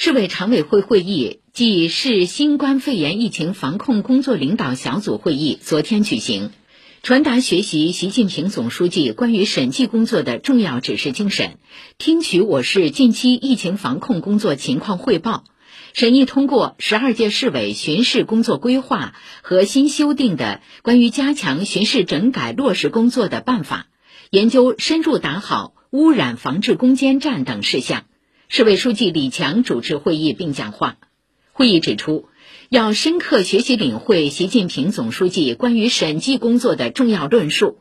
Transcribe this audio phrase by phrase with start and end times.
[0.00, 6.52] 市委常委会会议暨市新冠肺炎疫情防控工作领导小组会议昨天举行，
[7.02, 11.58] 传达学习习近平总书记关于审计工作的重要指示精神，
[11.98, 15.42] 听取我市近期疫情防控工作情况汇报，
[15.94, 23.88] 审议通过十二届市委巡视工作规划和新修订的关于加强巡视整改落实工作的办法，
[24.30, 28.04] 研究深入打好污染防治攻坚战等事项。
[28.50, 30.96] 市委书记李强主持会议并讲话。
[31.52, 32.28] 会议指出，
[32.70, 37.80] 要深刻学习领会习近平总书记关于审计工作的重要论述，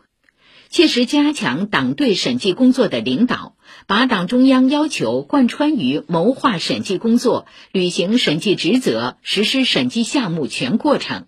[0.68, 3.56] 切实加强党对审计工作的领导，
[3.88, 11.28] 把党中央要求贯穿于谋划审计工作、履行审计职责、实施审计项目全过程。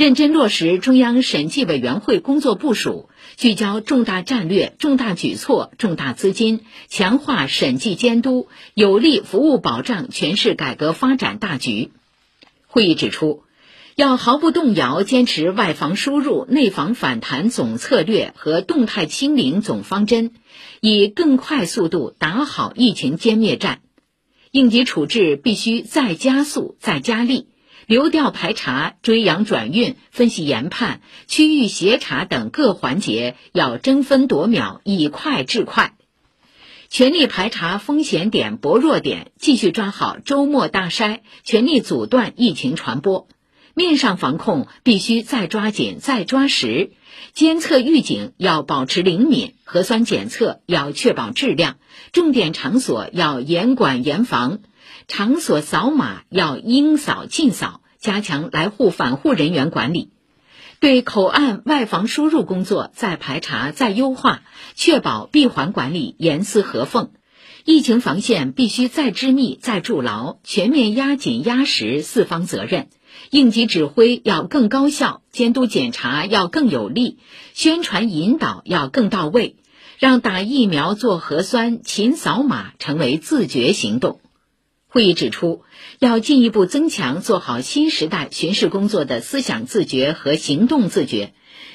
[0.00, 11.90] 认真落实中央审计委员会工作部署，聚焦重大战略、重大举措、重大资金，强化审计监督，有力服务保障全市改革发展大局。
[12.66, 13.42] 会议指出，
[13.94, 20.30] 要毫不动摇坚持外防输入、内防反弹总策略和动态清零总方针，
[20.80, 23.82] 以更快速度打好疫情歼灭战。
[24.50, 27.49] 应急处置必须再加速、再加力。
[27.90, 35.96] 流调排查、追阳转运、分析研判、区域协查等各环节要争分夺秒，以快制快，
[36.88, 43.26] 全力排查风险点、薄弱点，继续抓好周末大筛，全力阻断疫情传播。
[43.74, 46.92] 面上防控必须再抓紧、再抓实，
[47.32, 51.76] 监测预警要保持灵敏，核酸检测要确保质量，
[52.12, 54.60] 重点场所要严管严防。
[55.06, 60.10] 场所扫码要应扫尽扫，加强来沪返沪人员管理；
[60.78, 64.42] 对口岸外防输入工作再排查再优化，
[64.74, 67.10] 确保闭环管理严丝合缝。
[67.64, 72.88] 疫情防线必须再织密再筑牢，全面压紧压实四方责任。
[73.30, 77.18] 应急指挥要更高效，监督检查要更有力，
[77.52, 79.56] 宣传引导要更到位，
[79.98, 84.20] 让打疫苗、做核酸、勤扫码成为自觉行动。
[84.88, 85.62] 会议指出，
[86.00, 91.32] 要进一步增强做好新时代巡视工作的思想自觉和行动自觉，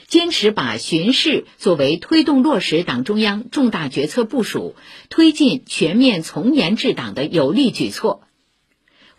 [0.07, 4.75] 坚持把巡视作为推动落实党中央重大决策部署、
[5.09, 8.21] 推进全面从严治党的有力举措。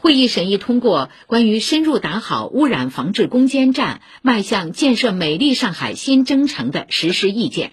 [0.06, 7.72] 会议审议通过关于深入打好污染防治攻坚战、迈向建设美丽上海新征程的实施意见。